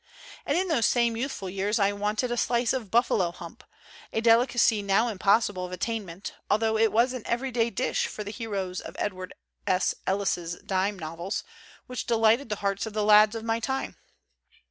And 0.47 0.57
in 0.57 0.67
those 0.67 0.87
same 0.87 1.15
youthful 1.15 1.47
years 1.47 1.77
I 1.77 1.91
wanted 1.91 2.31
a 2.31 2.35
slice 2.35 2.73
of 2.73 2.89
buffalo 2.89 3.31
hump, 3.31 3.63
a 4.11 4.19
delicacy 4.19 4.81
now 4.81 5.09
impossible 5.09 5.63
of 5.63 5.71
attainment, 5.71 6.33
altho 6.49 6.75
it 6.75 6.91
was 6.91 7.13
an 7.13 7.21
everyday 7.27 7.69
dish 7.69 8.07
for 8.07 8.23
the 8.23 8.31
heroes 8.31 8.81
of 8.81 8.95
Edward 8.97 9.35
S. 9.67 9.93
Ellis's 10.07 10.55
dime 10.65 10.97
novels, 10.97 11.43
which 11.85 12.07
delighted 12.07 12.49
the 12.49 12.55
hearts 12.65 12.87
of 12.87 12.93
the 12.93 13.03
lads 13.03 13.35
of 13.35 13.43
my 13.43 13.59
time. 13.59 13.95